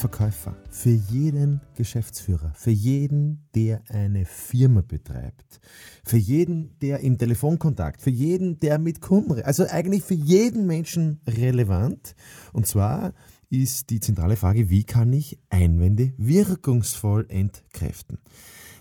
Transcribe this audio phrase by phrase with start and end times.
[0.00, 5.60] Verkäufer, für jeden Geschäftsführer, für jeden, der eine Firma betreibt,
[6.06, 11.20] für jeden, der im Telefonkontakt, für jeden, der mit Kunden, also eigentlich für jeden Menschen
[11.26, 12.14] relevant.
[12.54, 13.12] Und zwar
[13.50, 18.16] ist die zentrale Frage, wie kann ich Einwände wirkungsvoll entkräften?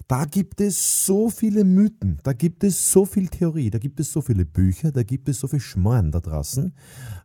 [0.09, 4.11] Da gibt es so viele Mythen, da gibt es so viel Theorie, da gibt es
[4.11, 6.73] so viele Bücher, da gibt es so viel Schmarrn da draußen.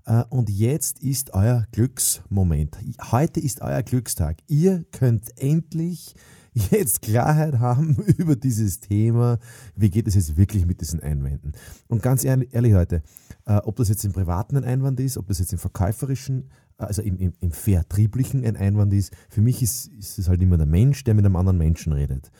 [0.04, 2.76] Äh, und jetzt ist euer Glücksmoment.
[3.10, 4.36] Heute ist euer Glückstag.
[4.48, 6.14] Ihr könnt endlich
[6.52, 9.38] jetzt Klarheit haben über dieses Thema.
[9.74, 11.52] Wie geht es jetzt wirklich mit diesen Einwänden?
[11.88, 13.02] Und ganz ehrlich, ehrlich Leute,
[13.46, 17.02] äh, ob das jetzt im privaten ein Einwand ist, ob das jetzt im verkäuferischen also
[17.02, 20.66] im, im, im vertrieblichen ein Einwand ist, für mich ist, ist es halt immer der
[20.66, 22.30] Mensch, der mit einem anderen Menschen redet.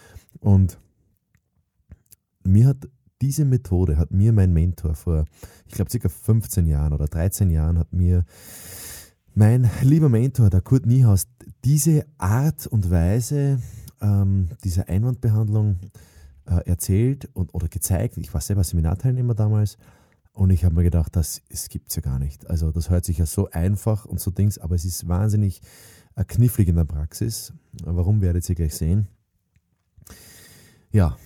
[0.45, 0.79] Und
[2.45, 2.87] mir hat
[3.23, 5.25] diese Methode, hat mir mein Mentor vor,
[5.67, 8.27] ich glaube, circa 15 Jahren oder 13 Jahren, hat mir
[9.35, 11.29] mein lieber Mentor, der Kurt Niehaus,
[11.65, 13.59] diese Art und Weise
[14.03, 15.79] ähm, dieser Einwandbehandlung
[16.45, 18.19] äh, erzählt und, oder gezeigt.
[18.19, 19.79] Ich war selber Seminarteilnehmer damals
[20.35, 22.51] und ich habe mir gedacht, das, das gibt es ja gar nicht.
[22.51, 25.63] Also das hört sich ja so einfach und so Dings, aber es ist wahnsinnig
[26.17, 27.55] äh, knifflig in der Praxis.
[27.83, 29.09] Warum werdet ihr gleich sehen?
[30.95, 31.19] Ja.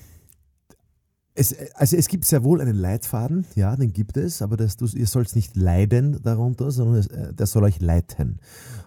[1.34, 4.86] Es, also es gibt sehr wohl einen Leitfaden, ja, den gibt es, aber das, du,
[4.86, 8.40] ihr sollt nicht leiden darunter, sondern es, äh, der soll euch leiten.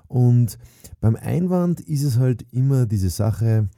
[0.08, 0.58] Und
[1.00, 3.70] beim Einwand ist es halt immer diese Sache,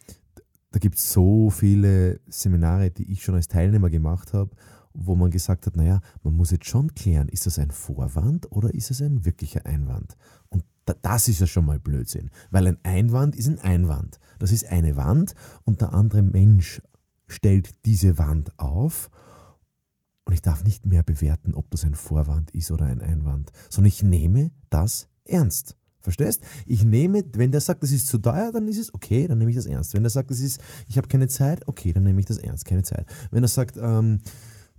[0.72, 4.52] da gibt es so viele Seminare, die ich schon als Teilnehmer gemacht habe,
[4.94, 8.74] wo man gesagt hat, naja, man muss jetzt schon klären, ist das ein Vorwand oder
[8.74, 10.16] ist es ein wirklicher Einwand?
[10.50, 10.64] Und
[11.02, 14.20] das ist ja schon mal Blödsinn, weil ein Einwand ist ein Einwand.
[14.40, 16.82] Das ist eine Wand und der andere Mensch
[17.28, 19.10] stellt diese Wand auf
[20.26, 23.90] und ich darf nicht mehr bewerten, ob das ein Vorwand ist oder ein Einwand, sondern
[23.90, 25.76] ich nehme das ernst.
[26.00, 26.42] Verstehst?
[26.66, 29.52] Ich nehme, wenn der sagt, das ist zu teuer, dann ist es okay, dann nehme
[29.52, 29.94] ich das ernst.
[29.94, 32.66] Wenn er sagt, das ist, ich habe keine Zeit, okay, dann nehme ich das ernst,
[32.66, 33.06] keine Zeit.
[33.32, 34.20] Wenn er sagt, ähm,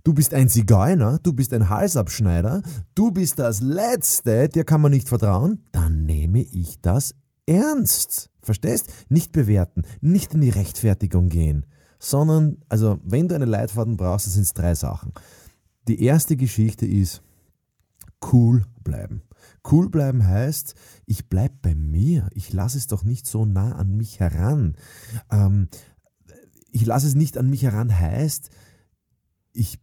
[0.03, 2.61] du bist ein Zigeuner, du bist ein Halsabschneider,
[2.93, 7.15] du bist das Letzte, dir kann man nicht vertrauen, dann nehme ich das
[7.47, 8.29] ernst.
[8.43, 8.93] Verstehst?
[9.09, 11.65] Nicht bewerten, nicht in die Rechtfertigung gehen,
[11.99, 15.13] sondern, also, wenn du einen Leitfaden brauchst, sind es drei Sachen.
[15.87, 17.21] Die erste Geschichte ist
[18.31, 19.21] cool bleiben.
[19.69, 20.75] Cool bleiben heißt,
[21.05, 22.29] ich bleibe bei mir.
[22.33, 24.75] Ich lasse es doch nicht so nah an mich heran.
[25.31, 25.69] Ähm,
[26.71, 28.49] ich lasse es nicht an mich heran heißt,
[29.53, 29.79] ich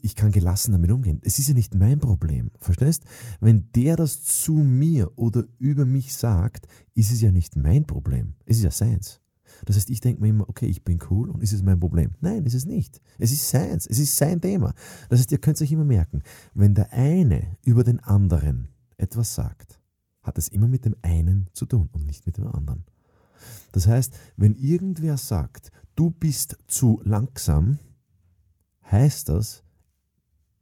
[0.00, 1.20] ich kann gelassen damit umgehen.
[1.22, 2.50] Es ist ja nicht mein Problem.
[2.58, 3.04] Verstehst?
[3.40, 8.34] Wenn der das zu mir oder über mich sagt, ist es ja nicht mein Problem.
[8.46, 9.20] Es ist ja seins.
[9.64, 12.12] Das heißt, ich denke mir immer, okay, ich bin cool und ist es mein Problem?
[12.20, 13.00] Nein, ist es nicht.
[13.18, 13.86] Es ist seins.
[13.86, 14.74] Es ist sein Thema.
[15.08, 16.22] Das heißt, ihr könnt euch immer merken,
[16.54, 19.80] wenn der eine über den anderen etwas sagt,
[20.22, 22.84] hat es immer mit dem einen zu tun und nicht mit dem anderen.
[23.72, 27.78] Das heißt, wenn irgendwer sagt, du bist zu langsam,
[28.90, 29.64] heißt das,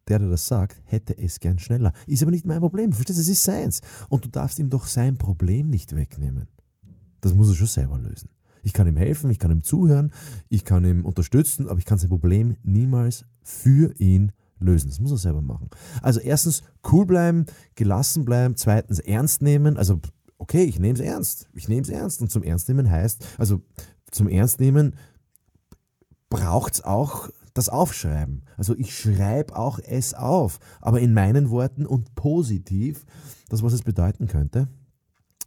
[0.09, 1.93] der, der das sagt, hätte es gern schneller.
[2.07, 2.93] Ist aber nicht mein Problem.
[2.93, 3.23] Verstehst du?
[3.23, 3.81] Es ist seins.
[4.09, 6.49] Und du darfst ihm doch sein Problem nicht wegnehmen.
[7.21, 8.29] Das muss er schon selber lösen.
[8.63, 10.13] Ich kann ihm helfen, ich kann ihm zuhören,
[10.49, 14.89] ich kann ihm unterstützen, aber ich kann sein Problem niemals für ihn lösen.
[14.89, 15.71] Das muss er selber machen.
[16.03, 16.63] Also erstens
[16.93, 19.77] cool bleiben, gelassen bleiben, zweitens ernst nehmen.
[19.77, 20.01] Also
[20.39, 21.49] okay, ich nehme es ernst.
[21.55, 22.21] Ich nehme es ernst.
[22.21, 23.63] Und zum Ernst nehmen heißt, also
[24.11, 24.95] zum Ernst nehmen
[26.29, 28.43] braucht es auch das Aufschreiben.
[28.57, 33.05] Also ich schreibe auch es auf, aber in meinen Worten und positiv,
[33.49, 34.69] das was es bedeuten könnte,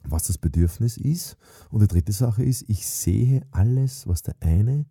[0.04, 1.38] was das Bedürfnis ist.
[1.70, 4.86] Und die dritte Sache ist, ich sehe alles, was der eine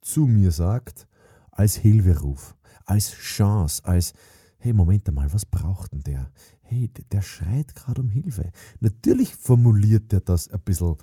[0.00, 1.06] zu mir sagt,
[1.50, 4.14] als Hilferuf, als Chance, als
[4.58, 6.30] hey, Moment einmal, was braucht denn der?
[6.62, 8.52] Hey, der schreit gerade um Hilfe.
[8.80, 10.96] Natürlich formuliert er das ein bisschen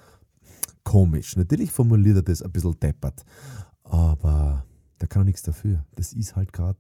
[0.83, 3.25] komisch, natürlich formuliert er das ein bisschen deppert,
[3.83, 4.65] aber
[4.99, 5.85] der kann auch nichts dafür.
[5.95, 6.79] Das ist halt gerade,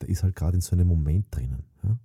[0.00, 1.62] der ist halt gerade in so einem Moment drinnen.
[1.82, 1.98] Ja?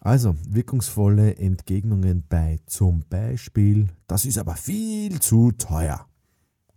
[0.00, 6.06] Also, wirkungsvolle Entgegnungen bei zum Beispiel, das ist aber viel zu teuer.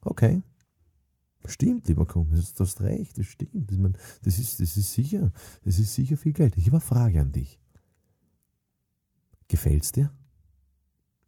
[0.01, 0.43] Okay.
[1.45, 3.71] Stimmt, lieber Kunde, du hast recht, das stimmt.
[3.71, 5.31] Ich meine, das, ist, das ist sicher,
[5.63, 6.57] das ist sicher viel Geld.
[6.57, 7.59] Ich habe eine Frage an dich.
[9.47, 10.11] Gefällt's dir?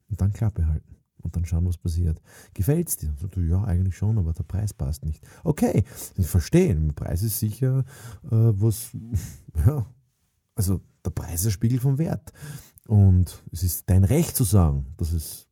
[0.10, 0.96] Und dann Klappe halten.
[1.22, 2.22] und dann schauen, was passiert.
[2.54, 3.14] Gefällt es dir?
[3.20, 5.22] So, ja, eigentlich schon, aber der Preis passt nicht.
[5.44, 5.84] Okay,
[6.18, 7.84] ich verstehe, der Preis ist sicher
[8.26, 8.92] äh, was,
[9.66, 9.86] ja,
[10.56, 12.34] also der Preis ist ein Spiegel vom Wert.
[12.88, 15.48] Und es ist dein Recht zu sagen, dass es,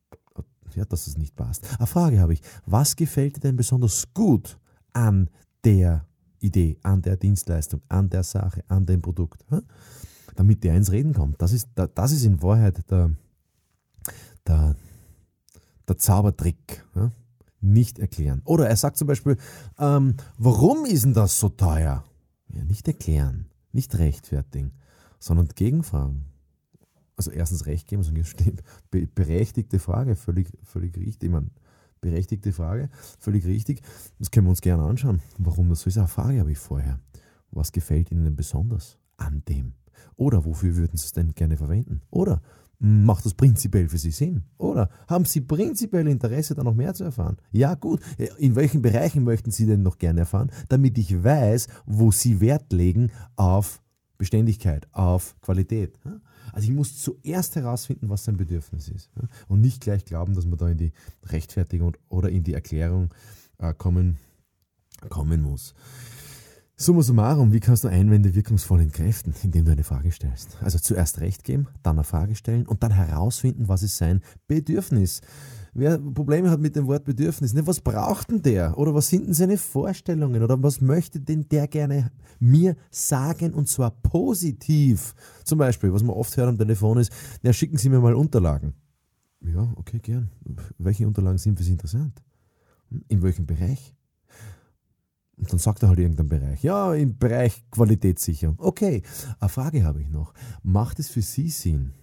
[0.76, 1.68] ja, dass es nicht passt.
[1.78, 4.58] Eine Frage habe ich, was gefällt dir denn besonders gut
[4.94, 5.30] an
[5.64, 6.06] der
[6.40, 9.46] Idee, an der Dienstleistung, an der Sache, an dem Produkt?
[9.50, 9.64] Hm?
[10.36, 11.42] Damit der ins Reden kommt.
[11.42, 13.12] Das ist, das ist in Wahrheit der,
[14.48, 14.76] der,
[15.88, 16.86] der Zaubertrick.
[16.96, 17.12] Ja?
[17.62, 18.42] Nicht erklären.
[18.46, 19.38] Oder er sagt zum Beispiel,
[19.80, 22.04] ähm, warum ist denn das so teuer?
[22.50, 24.74] Ja, nicht erklären, nicht rechtfertigen,
[25.24, 26.25] sondern gegenfragen.
[27.16, 28.62] Also erstens Recht geben, sondern stimmt.
[28.92, 31.30] berechtigte Frage, völlig, völlig richtig.
[31.30, 31.50] Ich meine,
[32.02, 32.90] berechtigte Frage,
[33.20, 33.81] völlig richtig.
[34.20, 35.22] Das können wir uns gerne anschauen.
[35.38, 37.00] Warum das so ist, eine Frage habe ich vorher.
[37.52, 39.74] Was gefällt Ihnen denn besonders an dem?
[40.18, 42.02] Oder wofür würden Sie es denn gerne verwenden?
[42.10, 42.42] Oder
[42.86, 44.44] Macht das prinzipiell für Sie Sinn?
[44.58, 47.38] Oder haben Sie prinzipiell Interesse, da noch mehr zu erfahren?
[47.50, 48.02] Ja, gut.
[48.38, 52.74] In welchen Bereichen möchten Sie denn noch gerne erfahren, damit ich weiß, wo Sie Wert
[52.74, 53.81] legen auf
[54.24, 56.00] Beständigkeit, auf Qualität?
[56.54, 59.10] Also ich muss zuerst herausfinden, was sein Bedürfnis ist.
[59.50, 60.94] Und nicht gleich glauben, dass man da in die
[61.25, 63.14] Rechtfertigung oder in die Erklärung
[63.58, 64.18] äh, kommen,
[65.10, 65.74] kommen muss.
[66.83, 70.57] Summa summarum, wie kannst du Einwände wirkungsvoll entkräften, indem du eine Frage stellst?
[70.59, 75.21] Also zuerst Recht geben, dann eine Frage stellen und dann herausfinden, was ist sein Bedürfnis.
[75.74, 78.77] Wer Probleme hat mit dem Wort Bedürfnis, ne, was braucht denn der?
[78.77, 80.44] Oder was sind denn seine Vorstellungen?
[80.44, 85.15] Oder was möchte denn der gerne mir sagen und zwar positiv?
[85.45, 87.13] Zum Beispiel, was man oft hört am Telefon ist,
[87.44, 88.74] ja, schicken Sie mir mal Unterlagen.
[89.39, 90.31] Ja, okay, gern.
[90.77, 92.21] Welche Unterlagen sind für Sie interessant?
[93.07, 93.95] In welchem Bereich?
[95.38, 96.63] Und dann sagt er halt irgendeinen Bereich.
[96.63, 98.56] Ja, im Bereich Qualitätssicherung.
[98.59, 99.01] Okay,
[99.39, 100.33] eine Frage habe ich noch.
[100.62, 101.94] Macht es für Sie Sinn,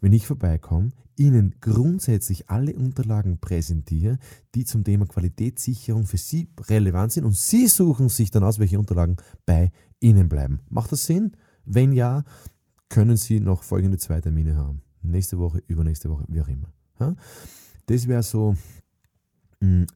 [0.00, 4.18] wenn ich vorbeikomme, Ihnen grundsätzlich alle Unterlagen präsentiere,
[4.54, 8.78] die zum Thema Qualitätssicherung für Sie relevant sind und Sie suchen sich dann aus, welche
[8.78, 9.16] Unterlagen
[9.46, 9.70] bei
[10.00, 10.60] Ihnen bleiben.
[10.68, 11.36] Macht das Sinn?
[11.64, 12.24] Wenn ja,
[12.88, 14.82] können Sie noch folgende zwei Termine haben.
[15.02, 16.72] Nächste Woche, übernächste Woche, wie auch immer.
[17.86, 18.56] Das wäre so
[19.60, 19.86] hm,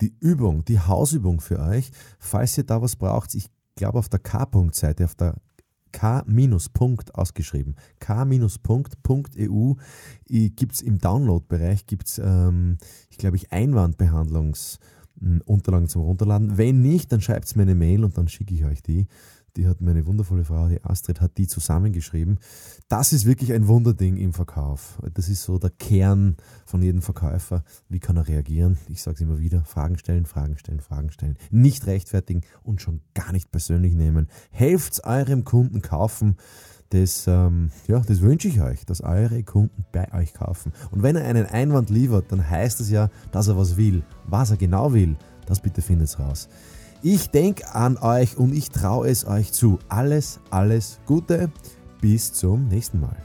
[0.00, 3.34] die Übung, die Hausübung für euch, falls ihr da was braucht.
[3.34, 5.36] Ich glaube auf der K-Punkt-Seite, auf der
[5.92, 9.74] K-Punkt ausgeschrieben, k-punkt.eu
[10.28, 12.78] gibt es im Download-Bereich, gibt es, ähm,
[13.10, 16.58] ich glaube, ich Einwandbehandlungsunterlagen zum Runterladen.
[16.58, 19.08] Wenn nicht, dann schreibt mir eine Mail und dann schicke ich euch die
[19.56, 22.38] die hat meine wundervolle Frau, die Astrid, hat die zusammengeschrieben.
[22.88, 24.98] Das ist wirklich ein Wunderding im Verkauf.
[25.14, 26.36] Das ist so der Kern
[26.66, 27.64] von jedem Verkäufer.
[27.88, 28.78] Wie kann er reagieren?
[28.88, 31.36] Ich sage es immer wieder, Fragen stellen, Fragen stellen, Fragen stellen.
[31.50, 34.28] Nicht rechtfertigen und schon gar nicht persönlich nehmen.
[34.50, 36.36] Helft eurem Kunden kaufen.
[36.90, 40.72] Das, ähm, ja, das wünsche ich euch, dass eure Kunden bei euch kaufen.
[40.90, 44.02] Und wenn er einen Einwand liefert, dann heißt es ja, dass er was will.
[44.26, 46.48] Was er genau will, das bitte findet raus.
[47.02, 49.78] Ich denke an euch und ich traue es euch zu.
[49.88, 51.50] Alles, alles Gute.
[52.02, 53.16] Bis zum nächsten Mal.